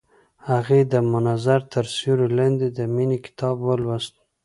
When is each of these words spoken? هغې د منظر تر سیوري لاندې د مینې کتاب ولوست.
هغې 0.49 0.81
د 0.93 0.95
منظر 1.11 1.59
تر 1.73 1.85
سیوري 1.95 2.29
لاندې 2.37 2.67
د 2.77 2.79
مینې 2.95 3.17
کتاب 3.25 3.55
ولوست. 3.63 4.13